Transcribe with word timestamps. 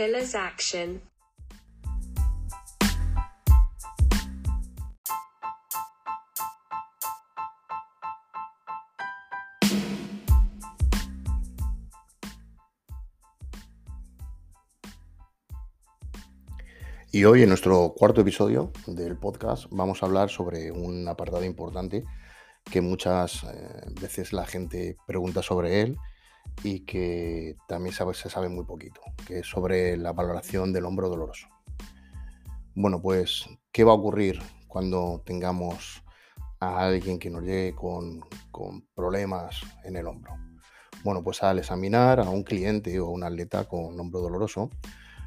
Action. 0.00 1.02
Y 17.10 17.24
hoy 17.24 17.42
en 17.42 17.48
nuestro 17.48 17.92
cuarto 17.96 18.20
episodio 18.20 18.70
del 18.86 19.16
podcast 19.16 19.64
vamos 19.70 20.00
a 20.00 20.06
hablar 20.06 20.30
sobre 20.30 20.70
un 20.70 21.08
apartado 21.08 21.42
importante 21.42 22.04
que 22.70 22.80
muchas 22.80 23.42
eh, 23.42 23.48
veces 24.00 24.32
la 24.32 24.46
gente 24.46 24.96
pregunta 25.08 25.42
sobre 25.42 25.80
él 25.80 25.96
y 26.62 26.80
que 26.80 27.56
también 27.66 27.94
se 27.94 28.30
sabe 28.30 28.48
muy 28.48 28.64
poquito, 28.64 29.00
que 29.26 29.40
es 29.40 29.46
sobre 29.46 29.96
la 29.96 30.12
valoración 30.12 30.72
del 30.72 30.84
hombro 30.84 31.08
doloroso. 31.08 31.48
Bueno, 32.74 33.00
pues, 33.00 33.48
¿qué 33.72 33.84
va 33.84 33.92
a 33.92 33.96
ocurrir 33.96 34.40
cuando 34.66 35.22
tengamos 35.24 36.02
a 36.60 36.86
alguien 36.86 37.18
que 37.18 37.30
nos 37.30 37.42
llegue 37.42 37.74
con, 37.74 38.20
problemas 38.94 39.60
en 39.84 39.96
el 39.96 40.06
hombro? 40.06 40.36
Bueno, 41.04 41.22
pues 41.22 41.42
al 41.42 41.58
examinar 41.58 42.20
a 42.20 42.28
un 42.28 42.42
cliente 42.42 42.98
o 43.00 43.08
un 43.08 43.22
atleta 43.22 43.64
con 43.64 43.98
hombro 43.98 44.20
doloroso, 44.20 44.70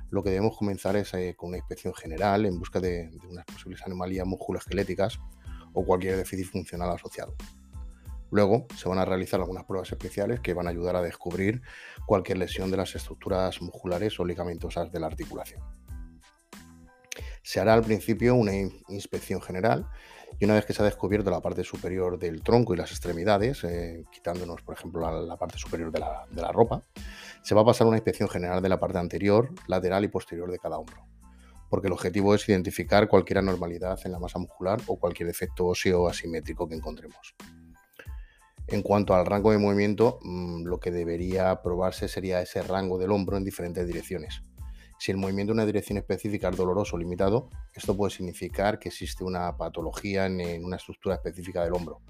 lo 0.09 0.21
que 0.21 0.29
debemos 0.29 0.57
comenzar 0.57 0.97
es 0.97 1.13
eh, 1.13 1.35
con 1.37 1.49
una 1.49 1.57
inspección 1.57 1.93
general 1.93 2.45
en 2.45 2.59
busca 2.59 2.81
de, 2.81 3.09
unas 3.29 3.45
posibles 3.45 3.81
anomalías 3.85 4.27
musculoesqueléticas 4.27 5.19
o 5.73 5.85
cualquier 5.85 6.17
déficit 6.17 6.47
funcional 6.47 6.89
asociado. 6.89 7.35
Luego 8.31 8.65
se 8.77 8.87
van 8.87 8.97
a 8.97 9.05
realizar 9.05 9.41
algunas 9.41 9.65
pruebas 9.65 9.91
especiales 9.91 10.39
que 10.39 10.53
van 10.53 10.65
a 10.65 10.69
ayudar 10.69 10.95
a 10.95 11.01
descubrir 11.01 11.61
cualquier 12.05 12.37
lesión 12.37 12.71
de 12.71 12.77
las 12.77 12.95
estructuras 12.95 13.61
musculares 13.61 14.17
o 14.19 14.25
ligamentosas 14.25 14.91
de 14.91 14.99
la 14.99 15.07
articulación. 15.07 15.61
Se 17.43 17.59
hará 17.59 17.73
al 17.73 17.83
principio 17.83 18.35
una 18.35 18.53
inspección 18.87 19.41
general 19.41 19.87
y 20.39 20.45
una 20.45 20.53
vez 20.53 20.65
que 20.65 20.73
se 20.73 20.81
ha 20.81 20.85
descubierto 20.85 21.29
la 21.29 21.41
parte 21.41 21.63
superior 21.63 22.17
del 22.17 22.41
tronco 22.41 22.73
y 22.73 22.77
las 22.77 22.91
extremidades, 22.91 23.63
eh, 23.65 24.05
quitándonos 24.11 24.61
por 24.61 24.75
ejemplo 24.75 25.01
la, 25.21 25.37
parte 25.37 25.57
superior 25.57 25.91
de 25.91 25.99
la, 25.99 26.25
de 26.31 26.41
la 26.41 26.51
ropa, 26.53 26.81
se 27.43 27.53
va 27.53 27.61
a 27.61 27.65
pasar 27.65 27.87
una 27.87 27.97
inspección 27.97 28.29
general 28.29 28.61
de 28.61 28.69
la 28.69 28.79
parte 28.79 28.97
anterior, 28.97 29.49
lateral 29.67 30.05
y 30.05 30.07
posterior 30.07 30.49
de 30.49 30.59
cada 30.59 30.77
hombro, 30.77 31.05
porque 31.69 31.87
el 31.87 31.93
objetivo 31.93 32.33
es 32.33 32.47
identificar 32.47 33.09
cualquier 33.09 33.39
anormalidad 33.39 33.99
en 34.05 34.13
la 34.13 34.19
masa 34.19 34.39
muscular 34.39 34.79
o 34.87 34.97
cualquier 34.97 35.27
efecto 35.27 35.65
óseo 35.65 36.07
asimétrico 36.07 36.69
que 36.69 36.75
encontremos. 36.75 37.35
En 38.67 38.81
cuanto 38.81 39.13
al 39.13 39.25
rango 39.25 39.51
de 39.51 39.57
movimiento, 39.57 40.19
mm, 40.21 40.65
lo 40.65 40.79
que 40.79 40.91
debería 40.91 41.61
probarse 41.61 42.07
sería 42.07 42.41
ese 42.41 42.61
rango 42.61 42.97
del 42.97 43.11
hombro 43.11 43.37
en 43.37 43.43
diferentes 43.43 43.85
direcciones. 43.85 44.43
Si 44.99 45.11
el 45.11 45.17
movimiento 45.17 45.51
en 45.51 45.57
una 45.57 45.65
dirección 45.65 45.97
específica 45.97 46.49
es 46.49 46.57
doloroso 46.57 46.95
o 46.95 46.99
limitado, 46.99 47.49
esto 47.73 47.97
puede 47.97 48.11
significar 48.11 48.79
que 48.79 48.89
existe 48.89 49.23
una 49.23 49.57
patología 49.57 50.27
en 50.27 50.63
una 50.63 50.75
estructura 50.75 51.15
específica 51.15 51.63
del 51.63 51.73
hombro. 51.73 52.01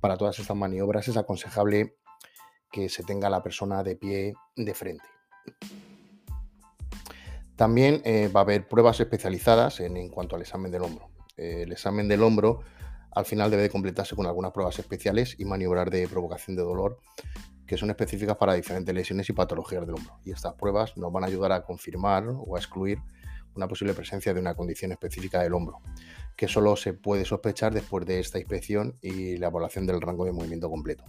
Para 0.00 0.16
todas 0.16 0.38
estas 0.38 0.56
maniobras 0.56 1.08
es 1.08 1.16
aconsejable 1.16 1.96
que 2.70 2.88
se 2.88 3.02
tenga 3.02 3.30
la 3.30 3.42
persona 3.42 3.82
de 3.82 3.96
pie 3.96 4.34
de 4.54 4.74
frente. 4.74 5.04
También 7.56 8.02
eh, 8.04 8.28
va 8.28 8.40
a 8.40 8.42
haber 8.42 8.68
pruebas 8.68 9.00
especializadas 9.00 9.80
en, 9.80 10.08
cuanto 10.10 10.36
al 10.36 10.42
examen 10.42 10.70
del 10.70 10.82
hombro. 10.82 11.08
Eh, 11.36 11.62
el 11.62 11.72
examen 11.72 12.06
del 12.06 12.22
hombro 12.22 12.60
al 13.12 13.24
final 13.24 13.50
debe 13.50 13.62
de 13.62 13.70
completarse 13.70 14.14
con 14.14 14.26
algunas 14.26 14.52
pruebas 14.52 14.78
especiales 14.78 15.34
y 15.38 15.44
maniobrar 15.44 15.90
de 15.90 16.06
provocación 16.08 16.56
de 16.56 16.62
dolor 16.62 16.98
que 17.66 17.76
son 17.76 17.90
específicas 17.90 18.36
para 18.36 18.54
diferentes 18.54 18.94
lesiones 18.94 19.28
y 19.28 19.32
patologías 19.32 19.84
del 19.86 19.96
hombro. 19.96 20.18
Y 20.24 20.30
estas 20.30 20.54
pruebas 20.54 20.96
nos 20.96 21.12
van 21.12 21.24
a 21.24 21.26
ayudar 21.26 21.52
a 21.52 21.62
confirmar 21.62 22.24
o 22.28 22.56
a 22.56 22.58
excluir 22.58 22.98
una 23.56 23.66
posible 23.66 23.94
presencia 23.94 24.32
de 24.32 24.40
una 24.40 24.54
condición 24.54 24.92
específica 24.92 25.42
del 25.42 25.54
hombro, 25.54 25.80
que 26.36 26.46
solo 26.46 26.76
se 26.76 26.92
puede 26.92 27.24
sospechar 27.24 27.72
después 27.72 28.06
de 28.06 28.20
esta 28.20 28.38
inspección 28.38 28.96
y 29.02 29.36
la 29.38 29.48
evaluación 29.48 29.86
del 29.86 30.00
rango 30.00 30.24
de 30.24 30.32
movimiento 30.32 30.70
completo. 30.70 31.04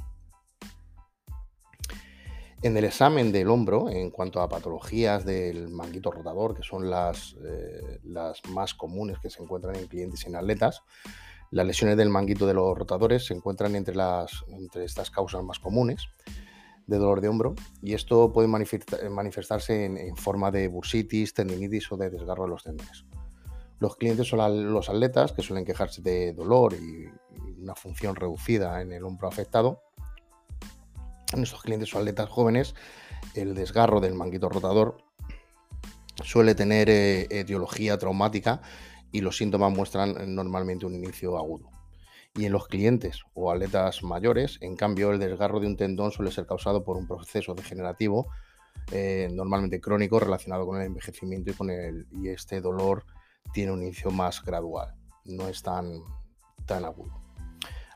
En 2.63 2.75
el 2.75 2.85
examen 2.85 3.31
del 3.31 3.49
hombro, 3.49 3.87
en 3.89 4.09
cuanto 4.09 4.41
a 4.41 4.49
patologías 4.49 5.25
del 5.25 5.67
manguito 5.69 6.09
rotador, 6.09 6.55
que 6.55 6.63
son 6.63 6.89
las, 6.89 7.35
eh, 7.45 7.99
las 8.03 8.43
más 8.49 8.73
comunes 8.73 9.19
que 9.19 9.29
se 9.29 9.43
encuentran 9.43 9.75
en 9.75 9.85
clientes 9.85 10.23
y 10.23 10.29
en 10.29 10.37
atletas, 10.37 10.81
las 11.51 11.65
lesiones 11.65 11.97
del 11.97 12.09
manguito 12.09 12.45
de 12.45 12.53
los 12.53 12.77
rotadores 12.77 13.25
se 13.25 13.33
encuentran 13.33 13.75
entre, 13.75 13.95
las, 13.95 14.43
entre 14.49 14.83
estas 14.83 15.09
causas 15.11 15.43
más 15.43 15.59
comunes 15.59 16.07
de 16.87 16.97
dolor 16.97 17.21
de 17.21 17.27
hombro 17.27 17.55
y 17.81 17.93
esto 17.93 18.31
puede 18.31 18.47
manifestarse 18.47 19.85
en, 19.85 20.15
forma 20.15 20.51
de 20.51 20.67
bursitis, 20.67 21.33
tendinitis 21.33 21.91
o 21.91 21.97
de 21.97 22.09
desgarro 22.09 22.43
de 22.43 22.49
los 22.49 22.63
tendones. 22.63 23.05
Los 23.79 23.95
clientes 23.95 24.27
son 24.27 24.73
los 24.73 24.89
atletas 24.89 25.33
que 25.33 25.41
suelen 25.41 25.65
quejarse 25.65 26.01
de 26.01 26.33
dolor 26.33 26.73
y 26.73 27.07
una 27.61 27.75
función 27.75 28.15
reducida 28.15 28.81
en 28.81 28.91
el 28.91 29.03
hombro 29.03 29.27
afectado 29.27 29.81
en 31.33 31.43
estos 31.43 31.61
clientes 31.61 31.93
o 31.93 31.99
atletas 31.99 32.29
jóvenes, 32.29 32.75
el 33.33 33.53
desgarro 33.53 33.99
del 33.99 34.13
manguito 34.13 34.49
rotador 34.49 34.97
suele 36.23 36.55
tener 36.55 36.89
eh, 36.89 37.27
etiología 37.29 37.97
traumática 37.97 38.61
y 39.11 39.21
los 39.21 39.37
síntomas 39.37 39.75
muestran 39.75 40.35
normalmente 40.35 40.85
un 40.85 40.95
inicio 40.95 41.37
agudo. 41.37 41.69
Y 42.35 42.45
en 42.45 42.51
los 42.51 42.67
clientes 42.67 43.21
o 43.33 43.51
atletas 43.51 44.03
mayores, 44.03 44.57
en 44.61 44.75
cambio, 44.75 45.11
el 45.11 45.19
desgarro 45.19 45.59
de 45.59 45.67
un 45.67 45.75
tendón 45.75 46.11
suele 46.11 46.31
ser 46.31 46.45
causado 46.45 46.83
por 46.83 46.97
un 46.97 47.07
proceso 47.07 47.55
degenerativo, 47.55 48.27
eh, 48.91 49.27
normalmente 49.31 49.81
crónico, 49.81 50.19
relacionado 50.19 50.65
con 50.65 50.79
el 50.79 50.85
envejecimiento 50.85 51.51
y, 51.51 51.53
con 51.53 51.69
el, 51.69 52.07
y 52.11 52.29
este 52.29 52.61
dolor 52.61 53.05
tiene 53.53 53.71
un 53.71 53.81
inicio 53.81 54.11
más 54.11 54.43
gradual, 54.43 54.93
no 55.25 55.47
es 55.47 55.63
tan, 55.63 56.01
tan 56.65 56.85
agudo. 56.85 57.19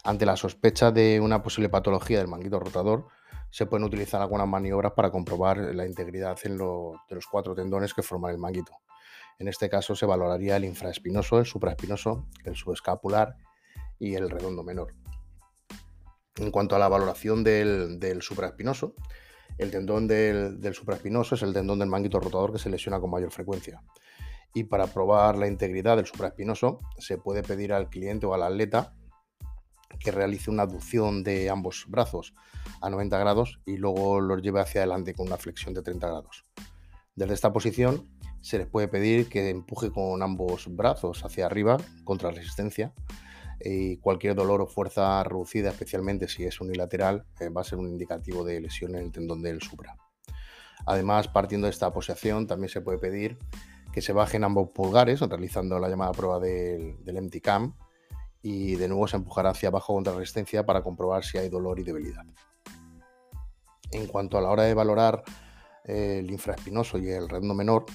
Ante 0.04 0.26
la 0.26 0.36
sospecha 0.36 0.92
de 0.92 1.20
una 1.20 1.44
posible 1.44 1.70
patología 1.70 2.18
del 2.18 2.28
manguito 2.28 2.60
rotador, 2.60 3.08
se 3.52 3.66
pueden 3.66 3.86
utilizar 3.86 4.22
algunas 4.22 4.48
maniobras 4.48 4.94
para 4.94 5.12
comprobar 5.12 5.58
la 5.58 5.86
integridad 5.86 6.38
de 6.42 6.50
los 6.56 7.28
cuatro 7.30 7.54
tendones 7.54 7.94
que 7.94 8.02
forman 8.02 8.32
el 8.32 8.38
manguito. 8.38 8.72
En 9.40 9.48
este 9.48 9.70
caso 9.70 9.96
se 9.96 10.06
valoraría 10.06 10.58
el 10.58 10.66
infraespinoso, 10.66 11.40
el 11.40 11.46
supraespinoso, 11.46 12.28
el 12.46 12.56
subescapular 12.56 13.36
y 14.00 14.16
el 14.16 14.30
redondo 14.30 14.64
menor. 14.64 14.94
En 16.36 16.52
cuanto 16.52 16.76
a 16.76 16.80
la 16.80 16.88
valoración 16.88 17.44
del, 17.44 18.22
supraespinoso, 18.22 18.96
el 19.58 19.72
tendón 19.72 20.08
del, 20.08 20.60
del, 20.60 20.74
supraespinoso 20.74 21.36
es 21.36 21.42
el 21.44 21.54
tendón 21.54 21.80
del 21.80 21.90
manguito 21.90 22.20
rotador 22.20 22.54
que 22.54 22.60
se 22.60 22.70
lesiona 22.70 23.00
con 23.00 23.10
mayor 23.10 23.32
frecuencia. 23.32 23.82
Y 24.54 24.66
para 24.66 24.88
probar 24.88 25.38
la 25.38 25.48
integridad 25.48 25.98
del 25.98 26.06
supraespinoso, 26.06 26.80
se 27.00 27.18
puede 27.18 27.44
pedir 27.44 27.74
al 27.74 27.90
cliente 27.90 28.26
o 28.26 28.34
al 28.34 28.44
atleta 28.44 28.94
que 30.00 30.12
realice 30.12 30.50
una 30.50 30.64
aducción 30.64 31.24
de 31.24 31.50
ambos 31.50 31.86
brazos 31.88 32.34
a 32.82 32.90
90 32.90 33.18
grados 33.18 33.60
y 33.66 33.78
luego 33.78 34.20
los 34.22 34.42
lleve 34.42 34.62
hacia 34.62 34.82
adelante 34.82 35.14
con 35.14 35.28
una 35.28 35.38
flexión 35.38 35.74
de 35.74 35.82
30 35.82 36.08
grados. 36.08 36.46
Desde 37.16 37.34
esta 37.34 37.54
posición 37.54 38.10
se 38.42 38.58
les 38.58 38.68
puede 38.68 38.88
pedir 38.88 39.30
que 39.30 39.50
empuje 39.50 39.92
con 39.92 40.22
ambos 40.22 40.66
brazos 40.70 41.24
hacia 41.24 41.46
arriba 41.46 41.78
contra 42.04 42.32
resistencia 42.32 42.94
y 43.64 43.98
cualquier 43.98 44.36
dolor 44.36 44.62
o 44.62 44.68
fuerza 44.68 45.24
reducida, 45.24 45.70
especialmente 45.70 46.28
si 46.28 46.44
es 46.46 46.60
unilateral, 46.60 47.26
eh, 47.40 47.50
va 47.50 47.62
a 47.62 47.64
ser 47.64 47.78
un 47.78 47.88
indicativo 47.88 48.44
de 48.44 48.60
lesión 48.60 48.96
en 48.96 49.06
el 49.06 49.12
tendón 49.12 49.42
del 49.42 49.62
supra. 49.62 49.96
Además, 50.86 51.28
partiendo 51.28 51.68
de 51.68 51.72
esta 51.72 51.94
posición, 51.94 52.48
también 52.48 52.70
se 52.70 52.82
puede 52.82 52.98
pedir 52.98 53.38
que 53.94 54.02
se 54.02 54.14
bajen 54.14 54.44
ambos 54.44 54.70
pulgares 54.70 55.20
realizando 55.20 55.78
la 55.80 55.90
llamada 55.90 56.12
prueba 56.12 56.40
del, 56.40 57.04
del 57.04 57.18
empty 57.18 57.42
cam 57.42 57.76
y 58.42 58.76
de 58.76 58.88
nuevo 58.88 59.08
se 59.08 59.18
empujará 59.18 59.52
hacia 59.52 59.70
abajo 59.70 59.94
contra 59.94 60.14
resistencia 60.14 60.66
para 60.66 60.82
comprobar 60.82 61.24
si 61.24 61.38
hay 61.38 61.50
dolor 61.50 61.80
y 61.80 61.84
debilidad. 61.84 62.26
En 63.92 64.08
cuanto 64.08 64.38
a 64.38 64.42
la 64.42 64.50
hora 64.50 64.64
de 64.64 64.74
valorar 64.74 65.24
eh, 65.84 66.20
el 66.20 66.32
infraespinoso 66.32 66.98
y 66.98 67.10
el 67.10 67.30
redondo 67.30 67.54
menor, 67.54 67.86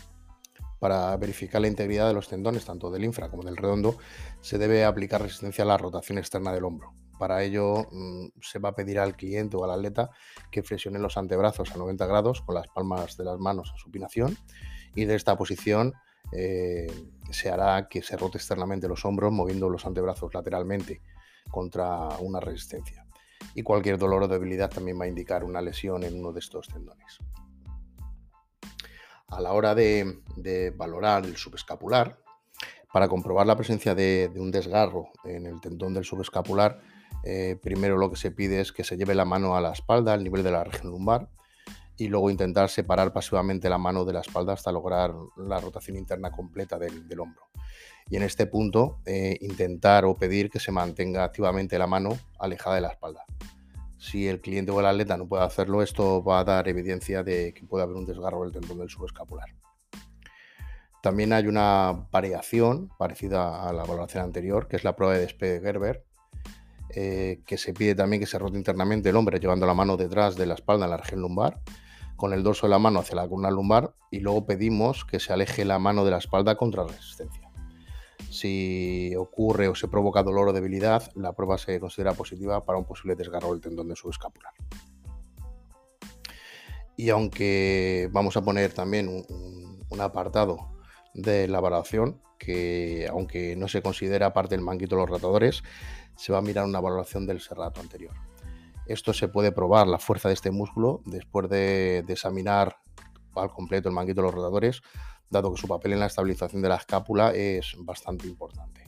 para 0.87 1.17
verificar 1.17 1.61
la 1.61 1.67
integridad 1.67 2.07
de 2.07 2.15
los 2.15 2.29
tendones, 2.29 2.65
tanto 2.65 2.93
del 2.93 3.03
infra 3.03 3.29
como 3.29 3.43
del 3.43 3.57
redondo, 3.57 3.99
se 4.41 4.57
debe 4.57 4.85
aplicar 4.85 5.21
resistencia 5.21 5.65
a 5.65 5.67
la 5.67 5.77
rotación 5.77 6.17
externa 6.17 6.53
del 6.53 6.63
hombro. 6.63 6.93
Para 7.19 7.43
ello 7.43 7.89
mm, 7.91 8.27
se 8.41 8.61
va 8.61 8.69
a 8.69 8.75
pedir 8.77 9.01
al 9.01 9.17
cliente 9.17 9.57
o 9.57 9.65
al 9.65 9.73
atleta 9.73 10.11
que 10.49 10.63
flexione 10.63 11.01
los 11.01 11.17
antebrazos 11.17 11.73
a 11.73 11.77
90 11.77 12.07
grados 12.07 12.41
con 12.43 12.55
las 12.55 12.69
palmas 12.69 13.17
de 13.17 13.25
las 13.25 13.37
manos 13.37 13.73
a 13.75 13.79
supinación 13.79 14.39
y 14.95 15.07
de 15.07 15.17
esta 15.17 15.37
posición 15.37 15.93
eh, 16.31 16.87
se 17.33 17.51
hará 17.51 17.89
que 17.89 18.01
se 18.01 18.17
rote 18.17 18.39
externamente 18.39 18.87
los 18.87 19.05
hombros 19.05 19.33
moviendo 19.33 19.69
los 19.69 19.87
antebrazos 19.87 20.33
lateralmente 20.35 21.03
contra 21.51 22.11
una 22.21 22.39
resistencia. 22.39 23.05
Y 23.57 23.65
cualquier 23.65 23.99
dolor 23.99 24.23
o 24.23 24.29
debilidad 24.29 24.71
también 24.71 25.01
va 25.01 25.07
a 25.07 25.09
indicar 25.09 25.43
una 25.43 25.61
lesión 25.61 26.05
en 26.05 26.17
uno 26.17 26.33
de 26.33 26.39
estos 26.39 26.69
tendones. 26.69 27.19
A 29.29 29.41
la 29.41 29.53
hora 29.53 29.75
de, 29.75 30.73
valorar 30.77 31.25
el 31.25 31.37
subescapular, 31.37 32.19
para 32.93 33.09
comprobar 33.09 33.47
la 33.47 33.57
presencia 33.57 33.95
de, 33.95 34.31
un 34.37 34.51
desgarro 34.51 35.09
en 35.25 35.47
el 35.47 35.61
tendón 35.61 35.95
del 35.95 36.05
subescapular, 36.05 36.81
eh, 37.25 37.59
primero 37.61 37.97
lo 37.97 38.11
que 38.11 38.17
se 38.17 38.31
pide 38.31 38.61
es 38.61 38.73
que 38.73 38.85
se 38.85 38.97
lleve 38.97 39.15
la 39.15 39.25
mano 39.25 39.57
a 39.57 39.61
la 39.61 39.73
espalda, 39.73 40.13
al 40.13 40.23
nivel 40.23 40.43
de 40.43 40.53
la 40.53 40.65
región 40.65 40.93
lumbar, 40.93 41.29
y 41.97 42.09
luego 42.09 42.31
intentar 42.31 42.69
separar 42.69 43.13
pasivamente 43.13 43.69
la 43.69 43.79
mano 43.79 44.05
de 44.05 44.13
la 44.13 44.21
espalda 44.21 44.53
hasta 44.53 44.71
lograr 44.71 45.15
la 45.37 45.61
rotación 45.61 45.97
interna 45.97 46.31
completa 46.31 46.79
del, 46.79 47.21
hombro. 47.21 47.47
Y 48.09 48.17
en 48.17 48.23
este 48.23 48.47
punto, 48.47 49.01
eh, 49.07 49.37
intentar 49.41 50.05
o 50.05 50.15
pedir 50.15 50.51
que 50.51 50.61
se 50.61 50.71
mantenga 50.71 51.25
activamente 51.25 51.79
la 51.79 51.87
mano 51.87 52.11
alejada 52.39 52.77
de 52.77 52.83
la 52.83 52.89
espalda. 52.89 53.25
Si 53.99 54.29
el 54.29 54.41
cliente 54.41 54.73
o 54.73 54.81
el 54.81 54.87
atleta 54.87 55.17
no 55.17 55.27
puede 55.27 55.45
hacerlo, 55.45 55.83
esto 55.83 56.23
va 56.23 56.41
a 56.41 56.45
dar 56.45 56.69
evidencia 56.69 57.23
de 57.23 57.55
que 57.55 57.65
puede 57.65 57.85
haber 57.85 57.97
un 57.97 58.07
desgarro 58.07 58.43
del 58.43 58.53
tendón 58.53 58.79
del 58.79 58.91
subescapular. 58.91 59.49
También 61.03 61.33
hay 61.33 61.47
una 61.47 62.07
variación 62.11 62.91
parecida 62.99 63.69
a 63.69 63.73
la 63.73 63.85
valoración 63.85 64.25
anterior, 64.25 64.69
que 64.69 64.77
es 64.77 64.85
la 64.85 64.97
prueba 64.97 65.15
de 65.15 65.21
despegue 65.21 65.61
Gerber, 65.61 66.05
eh, 66.91 67.41
que 67.47 67.59
se 67.59 67.73
pide 67.73 67.95
también 67.95 68.21
que 68.21 68.27
se 68.27 68.39
rote 68.39 68.57
internamente 68.57 69.11
el 69.11 69.17
hombre 69.17 69.39
llevando 69.39 69.67
la 69.67 69.75
mano 69.75 69.97
detrás 69.97 70.37
de 70.37 70.47
la 70.47 70.55
espalda 70.55 70.85
en 70.85 70.91
la 70.91 70.97
región 70.97 71.21
lumbar 71.21 71.61
con 72.17 72.33
el 72.33 72.43
dorso 72.43 72.67
de 72.67 72.71
la 72.71 72.79
mano 72.79 73.01
hacia 73.01 73.15
la 73.15 73.29
columna 73.29 73.51
lumbar 73.51 73.95
y 74.11 74.21
luego 74.21 74.47
pedimos 74.47 75.05
que 75.05 75.21
se 75.21 75.33
aleje 75.33 75.65
la 75.65 75.79
mano 75.79 76.05
de 76.05 76.11
la 76.11 76.19
espalda 76.19 76.57
contra 76.57 76.85
la 76.85 76.93
resistencia. 76.93 77.46
Si 78.37 79.15
ocurre 79.17 79.67
o 79.69 79.75
se 79.75 79.89
provoca 79.89 80.23
dolor 80.23 80.49
o 80.49 80.53
debilidad, 80.53 81.11
la 81.15 81.33
prueba 81.33 81.57
se 81.57 81.81
considera 81.81 82.13
positiva 82.13 82.63
para 82.67 82.77
un 82.77 82.85
posible 82.85 83.17
desgarro 83.17 83.53
del 83.53 83.63
tendón 83.63 83.89
de 83.89 83.97
subescapular. 83.97 84.53
Y 86.99 87.09
aunque 87.09 88.11
vamos 88.13 88.37
a 88.37 88.43
poner 88.43 88.75
también 88.75 89.09
un, 89.09 90.01
apartado 90.01 90.59
de 91.15 91.49
la 91.49 91.61
valoración, 91.61 92.21
que 92.39 93.09
aunque 93.11 93.57
no 93.57 93.69
se 93.69 93.81
considera 93.81 94.35
parte 94.35 94.55
del 94.55 94.65
manguito 94.65 94.97
de 94.97 95.01
los 95.01 95.11
rotadores, 95.11 95.63
se 96.17 96.33
va 96.35 96.39
a 96.39 96.43
mirar 96.43 96.67
una 96.67 96.81
valoración 96.81 97.27
del 97.27 97.41
serrato 97.41 97.81
anterior. 97.81 98.13
Esto 98.85 99.15
se 99.15 99.29
puede 99.29 99.51
probar 99.51 99.87
la 99.87 99.99
fuerza 99.99 100.29
de 100.29 100.35
este 100.35 100.51
músculo 100.51 101.01
después 101.07 101.49
de, 101.49 102.05
examinar 102.07 102.77
al 103.39 103.51
completo 103.51 103.89
el 103.89 103.95
manguito 103.95 104.21
de 104.21 104.27
los 104.27 104.35
rotadores, 104.35 104.83
dado 105.31 105.53
que 105.53 105.61
su 105.61 105.69
papel 105.69 105.93
en 105.93 106.01
la 106.01 106.07
estabilización 106.07 106.63
de 106.63 106.69
la 106.69 106.77
escápula 106.77 107.33
es 107.33 107.75
bastante 107.79 108.27
importante. 108.27 108.85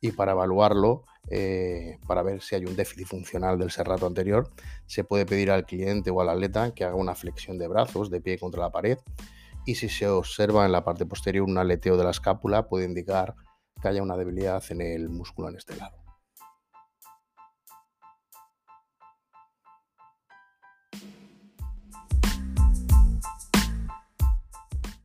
Y 0.00 0.12
para 0.12 0.32
evaluarlo, 0.32 1.04
eh, 1.30 1.98
para 2.08 2.22
ver 2.22 2.42
si 2.42 2.56
hay 2.56 2.64
un 2.64 2.74
déficit 2.74 3.06
funcional 3.06 3.58
del 3.58 3.70
serrato 3.70 4.06
anterior, 4.06 4.50
se 4.86 5.04
puede 5.04 5.26
pedir 5.26 5.50
al 5.50 5.64
cliente 5.64 6.10
o 6.10 6.20
al 6.20 6.28
atleta 6.28 6.74
que 6.74 6.84
haga 6.84 6.96
una 6.96 7.14
flexión 7.14 7.56
de 7.56 7.68
brazos 7.68 8.10
de 8.10 8.20
pie 8.20 8.38
contra 8.38 8.62
la 8.62 8.70
pared. 8.70 8.98
Y 9.64 9.76
si 9.76 9.88
se 9.88 10.08
observa 10.08 10.66
en 10.66 10.72
la 10.72 10.84
parte 10.84 11.06
posterior 11.06 11.48
un 11.48 11.56
aleteo 11.56 11.96
de 11.96 12.04
la 12.04 12.10
escápula, 12.10 12.68
puede 12.68 12.86
indicar 12.86 13.36
que 13.80 13.88
haya 13.88 14.02
una 14.02 14.16
debilidad 14.16 14.62
en 14.70 14.80
el 14.80 15.08
músculo 15.08 15.48
en 15.50 15.56
este 15.56 15.76
lado. 15.76 16.01